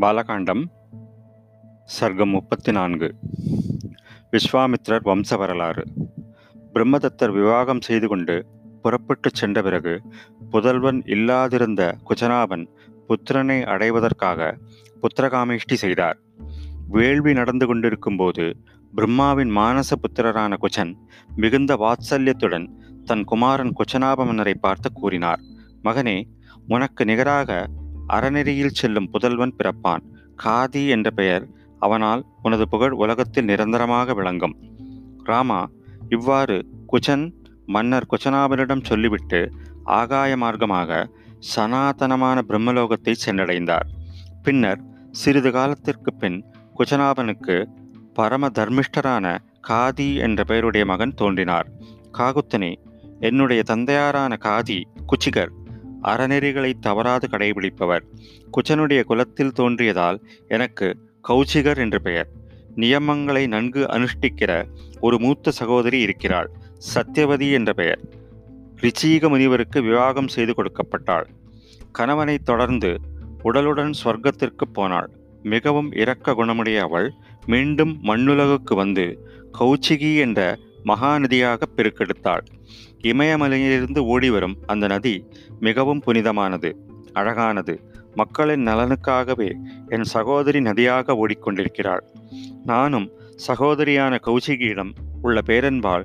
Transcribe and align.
பாலகாண்டம் 0.00 0.62
சர்க்கம் 2.00 2.30
முப்பத்தி 2.30 2.72
நான்கு 2.72 3.14
விஸ்வாமித்ரர் 4.30 5.04
வம்ச 5.04 5.36
வரலாறு 5.36 5.84
பிரம்மதத்தர் 6.74 7.32
விவாகம் 7.32 7.80
செய்து 7.80 8.08
கொண்டு 8.08 8.46
புறப்பட்டுச் 8.82 9.34
சென்ற 9.34 9.62
பிறகு 9.62 10.02
புதல்வன் 10.50 11.00
இல்லாதிருந்த 11.04 11.82
குஜனாபன் 12.08 12.64
புத்திரனை 13.08 13.64
அடைவதற்காக 13.64 14.58
புத்திரகாமேஷ்டி 15.02 15.74
செய்தார். 15.74 16.18
வேள்வி 16.88 17.32
நடந்து 17.32 17.66
கொண்டிருக்கும் 17.66 18.16
போது 18.16 18.56
பிரம்மாவின் 18.94 19.56
மானச 19.56 19.92
புத்திரரான 19.96 20.56
குஜன் 20.60 20.94
மிகுந்த 21.36 21.74
வாத்சல்யத்துடன் 21.74 22.66
தன் 23.04 23.24
குமாரன் 23.24 23.72
குச்சனாப 23.72 24.26
மன்னரை 24.26 24.54
பார்த்து 24.54 24.92
கூறினார் 24.92 25.40
மகனே 25.84 26.22
உனக்கு 26.68 27.04
நிகராக 27.04 27.68
அறநெறியில் 28.08 28.78
செல்லும் 28.80 29.10
புதல்வன் 29.10 29.54
பிறப்பான். 29.58 30.02
காதி 30.44 30.88
என்ற 30.88 31.10
பெயர் 31.10 31.46
அவனால் 31.78 32.26
உனது 32.42 32.68
புகழ் 32.68 32.90
உலகத்தில் 32.90 33.44
நிரந்தரமாக 33.44 34.14
விளங்கும். 34.14 34.56
ராமா 35.24 35.70
இவ்வாறு 36.08 36.66
குச்சன் 36.92 37.34
மன்னர் 37.66 38.06
குச்சனாபனிடம் 38.10 38.84
சொல்லிவிட்டு 38.84 39.52
ஆகாய 39.84 40.36
மார்க்கமாக 40.36 41.06
சனாதனமான 41.56 42.38
பிரம்மலோகத்தை 42.48 43.14
சென்றடைந்தார். 43.26 43.86
பின்னர் 44.42 44.80
சிறிது 45.10 45.50
காலத்திற்கு 45.50 46.12
பின் 46.12 46.44
குஜனாபனுக்கு 46.78 47.66
பரம 48.14 48.48
தர்மிஷ்டரான 48.48 49.38
காதி 49.68 50.16
என்ற 50.16 50.44
பெயருடைய 50.44 50.86
மகன் 50.86 51.14
தோன்றினார். 51.14 51.68
காகுத்தனே 52.18 52.74
என்னுடைய 53.20 53.62
தந்தையாரான 53.62 54.36
காதி 54.36 54.82
குச்சிகர் 55.06 55.52
அறநெறிகளை 56.02 56.72
தவறாது 56.80 57.28
கடைபிடிப்பவர். 57.30 58.04
குச்சனுடைய 58.52 59.02
குலத்தில் 59.04 59.52
தோன்றியதால் 59.56 60.18
எனக்கு 60.48 60.96
கௌச்சிகர் 61.28 61.76
என்று 61.76 62.02
பெயர். 62.02 62.28
நியமங்களை 62.76 63.46
நன்கு 63.46 63.86
அனுஷ்டிக்கிற 63.86 64.64
ஒரு 65.00 65.18
மூத்த 65.18 65.50
சகோதரி 65.50 66.00
இருக்கிறாள். 66.00 66.50
சத்யவதி 66.94 67.52
என்ற 67.52 67.72
பெயர். 67.72 67.98
ரிச்சீக 68.80 69.28
முனிவருக்கு 69.28 69.82
விவாகம் 69.82 70.28
செய்து 70.28 70.54
கொடுக்கப்பட்டாள். 70.56 71.24
கணவனை 71.92 72.38
தொடர்ந்து 72.38 73.00
உடலுடன் 73.44 73.92
சொர்க்கத்திற்கு 74.04 74.64
போனாள். 74.72 75.10
மிகவும் 75.42 75.92
இரக்க 75.92 76.32
குணமுடைய 76.32 76.78
அவள் 76.78 77.12
மீண்டும் 77.46 78.00
மண்ணுலகுக்கு 78.02 78.74
வந்து 78.74 79.28
கௌச்சிகி 79.60 80.18
என்ற 80.18 80.58
மகாநதியாக 80.84 81.62
பெருக்கெடுத்தாள். 81.76 82.44
இமயமலையிலிருந்து 83.02 83.98
ஓடிவரும் 83.98 84.56
அந்த 84.66 84.86
நதி 84.86 85.14
மிகவும் 85.60 86.02
புனிதமானது 86.06 86.70
அழகானது. 87.12 87.74
மக்களின் 88.14 88.66
நலனுக்காகவே 88.66 89.50
என் 89.88 90.06
சகோதரி 90.14 90.60
நதியாக 90.60 91.16
ஓடிக்கொண்டிருக்கிறாள். 91.22 92.02
நானும் 92.64 93.08
சகோதரியான 93.46 94.18
கௌசிகியிடம் 94.26 94.92
உள்ள 95.22 95.40
பேரன்பால் 95.46 96.04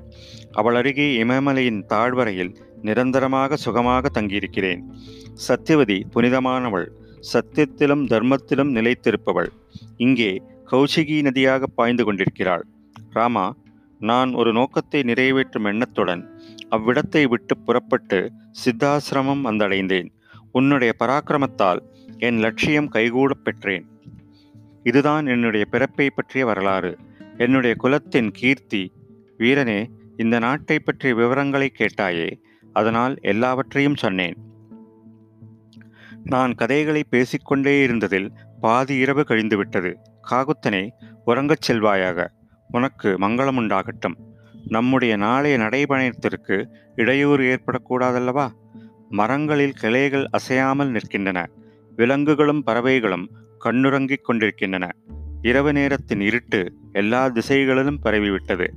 அவள் 0.52 0.74
அருகே 0.74 1.06
இமயமலையின் 1.24 1.80
தாழ்வரையில் 1.88 2.52
நிரந்தரமாக 2.82 3.56
சுகமாக 3.56 4.08
தங்கியிருக்கிறேன். 4.08 4.82
சத்தியவதி 5.48 5.98
புனிதமானவள் 6.14 6.88
சத்தியத்திலும் 7.32 8.04
தர்மத்திலும் 8.06 8.70
நிலைத்திருப்பவள். 8.74 9.50
இங்கே 9.96 10.42
கௌசிகி 10.70 11.18
நதியாக 11.22 11.62
பாய்ந்து 11.74 12.04
கொண்டிருக்கிறாள். 12.04 12.64
ராமா 13.10 13.46
நான் 13.98 14.32
ஒரு 14.32 14.52
நோக்கத்தை 14.52 15.02
நிறைவேற்றும் 15.02 15.64
எண்ணத்துடன் 15.64 16.40
அவ்விடத்தை 16.70 17.28
விட்டு 17.28 17.58
புறப்பட்டு 17.58 18.32
சித்தாசிரமம் 18.64 19.44
வந்தடைந்தேன். 19.44 20.08
உன்னுடைய 20.52 20.92
பராக்கிரமத்தால் 20.98 21.78
என் 22.18 22.38
லட்சியம் 22.38 22.92
கைகூடப் 22.92 23.44
பெற்றேன். 23.44 23.86
இதுதான் 24.82 25.26
என்னுடைய 25.26 25.64
பிறப்பை 25.64 26.10
பற்றிய 26.10 26.44
வரலாறு. 26.46 26.98
என்னுடைய 27.36 27.76
குலத்தின் 27.76 28.30
கீர்த்தி. 28.30 28.92
வீரனே 29.38 29.86
இந்த 30.16 30.38
நாட்டை 30.38 30.78
பற்றிய 30.78 31.14
விவரங்களை 31.14 31.72
கேட்டாயே 31.78 32.42
அதனால் 32.72 33.18
எல்லாவற்றையும் 33.20 33.96
சொன்னேன். 33.96 34.36
நான் 36.24 36.54
கதைகளை 36.54 37.04
பேசிக்கொண்டே 37.10 37.86
இருந்ததில் 37.86 38.28
பாதி 38.60 38.96
இரவு 38.96 39.24
கழிந்துவிட்டது. 39.28 39.94
காகுத்தனே 40.30 40.88
உறங்கச் 41.26 41.70
செல்வாயாக. 41.70 42.28
உனக்கு 42.70 43.16
மங்களம் 43.18 43.56
உண்டாகட்டும் 43.56 44.14
நம்முடைய 44.68 45.16
நாளைய 45.16 45.58
நடைபயணத்திற்கு 45.58 46.66
இடையூறு 46.96 47.44
ஏற்படக்கூடாதல்லவா? 47.44 48.50
மரங்களில் 49.08 49.72
கிளைகள் 49.72 50.26
அசையாமல் 50.30 50.92
நிற்கின்றன. 50.92 51.46
விலங்குகளும் 51.96 52.62
பறவைகளும் 52.62 53.30
கண்ணுறங்கிக் 53.64 54.24
கொண்டிருக்கின்றன. 54.24 54.88
இரவு 55.42 55.72
நேரத்தின் 55.72 56.20
இருட்டு 56.20 56.72
எல்லா 56.92 57.28
திசைகளிலும் 57.28 58.00
பரவிவிட்டது. 58.02 58.68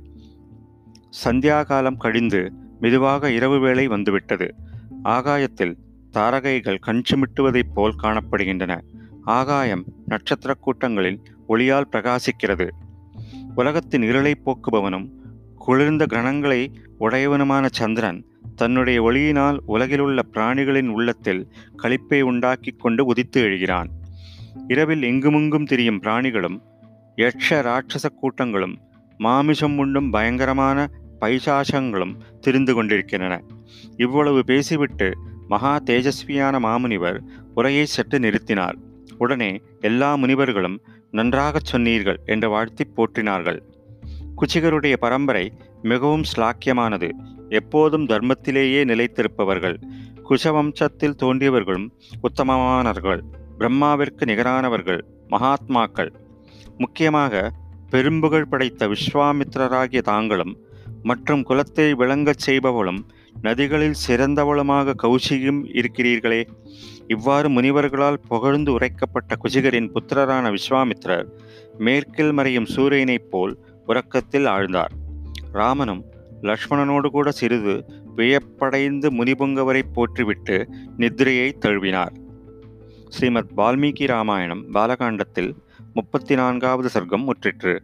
சந்தியாகாலம் 1.24 1.96
கழிந்து 1.96 2.52
மெதுவாக 2.80 3.30
இரவு 3.30 3.58
வேளை 3.58 3.86
வந்துவிட்டது. 3.86 4.54
ஆகாயத்தில் 5.04 5.76
தாரகைகள் 6.10 6.78
கஞ்சுமிட்டுவதைப் 6.86 7.72
போல் 7.74 7.96
காணப்படுகின்றன. 8.02 8.80
ஆகாயம் 9.24 9.84
நட்சத்திர 10.06 10.54
கூட்டங்களில் 10.54 11.22
ஒளியால் 11.48 11.88
பிரகாசிக்கிறது. 11.92 12.70
உலகத்தின் 13.54 14.02
இருளை 14.02 14.34
போக்குபவனும் 14.44 15.08
குளிர்ந்த 15.54 16.06
கிரணங்களை 16.08 16.74
உடையவனுமான 17.00 17.66
சந்திரன் 17.70 18.26
தன்னுடைய 18.54 19.02
ஒளியினால் 19.02 19.58
உலகிலுள்ள 19.66 20.22
பிராணிகளின் 20.32 20.88
உள்ளத்தில் 20.88 21.48
களிப்பை 21.82 22.20
உண்டாக்கி 22.20 22.70
கொண்டு 22.70 23.04
உதித்து 23.04 23.40
எழுகிறான். 23.40 23.90
இரவில் 24.68 25.02
எங்குமுங்கும் 25.02 25.64
திரியும் 25.64 26.02
பிராணிகளும் 26.02 26.62
யட்ச 27.16 27.60
ராட்சச 27.62 28.08
கூட்டங்களும் 28.14 28.78
மாமிசம் 29.18 29.78
உண்டும் 29.78 30.10
பயங்கரமான 30.10 30.90
பைசாசங்களும் 31.20 32.14
திரிந்து 32.40 32.74
கொண்டிருக்கின்றன. 32.74 33.42
இவ்வளவு 33.96 34.44
பேசிவிட்டு 34.44 35.18
மகா 35.48 35.78
தேஜஸ்வியான 35.86 36.58
மாமுனிவர் 36.58 37.18
உரையை 37.54 37.84
சற்று 37.86 38.18
நிறுத்தினார். 38.18 38.74
உடனே 39.18 39.60
எல்லா 39.80 40.14
முனிவர்களும் 40.14 40.80
நன்றாகச் 41.12 41.64
சொன்னீர்கள் 41.64 42.20
என்று 42.26 42.48
வாழ்த்தி 42.48 42.84
போற்றினார்கள். 42.96 43.60
குச்சிகருடைய 44.36 44.96
பரம்பரை 44.96 45.52
மிகவும் 45.82 46.22
ஸ்லாக்கியமானது. 46.36 47.10
எப்போதும் 47.48 48.06
தர்மத்திலேயே 48.06 48.84
நிலைத்திருப்பவர்கள். 48.84 49.82
குஷவம்சத்தில் 50.30 51.16
தோன்றியவர்களும் 51.22 51.88
உத்தமமானவர்கள். 52.22 53.20
பிரம்மாவிற்கு 53.58 54.24
நிகரானவர்கள் 54.24 55.00
மகாத்மாக்கள். 55.30 56.14
முக்கியமாக 56.78 57.52
பெரும்புகழ் 57.90 58.48
படைத்த 58.50 58.88
விஸ்வாமித்திரராகிய 58.88 60.00
தாங்களும் 60.00 60.56
மற்றும் 61.02 61.44
குலத்தை 61.48 61.92
விளங்கச் 61.92 62.42
செய்பவளும் 62.46 62.98
நதிகளில் 63.42 63.94
சிறந்தவளுமாக 64.08 64.94
கௌசியும் 65.02 65.60
இருக்கிறீர்களே. 65.72 66.48
இவ்வாறு 67.06 67.48
முனிவர்களால் 67.48 68.22
புகழ்ந்து 68.28 68.72
உரைக்கப்பட்ட 68.72 69.36
குஜிகரின் 69.44 69.90
புத்திரரான 69.92 70.54
விஸ்வாமித்திரர் 70.54 71.26
மேற்கில் 71.78 72.32
மறையும் 72.32 72.66
சூரியனைப் 72.66 73.30
போல் 73.30 73.58
உறக்கத்தில் 73.86 74.44
ஆழ்ந்தார். 74.44 74.92
ராமனும் 75.52 76.04
லக்ஷ்மணனோடு 76.42 77.06
கூட 77.06 77.30
சிறிது 77.30 77.84
வியப்படைந்து 78.16 79.10
முனிபுங்கவரை 79.10 79.82
போற்றிவிட்டு 79.92 80.68
நித்திரையை 80.98 81.52
தழுவினார். 81.58 82.14
ஸ்ரீமத் 83.08 83.50
வால்மீகி 83.56 84.06
ராமாயணம் 84.06 84.74
பாலகாண்டத்தில் 84.74 85.52
முப்பத்தி 85.94 86.34
நான்காவது 86.34 86.88
சர்க்கம் 86.94 87.24
முற்றிற்று. 87.24 87.78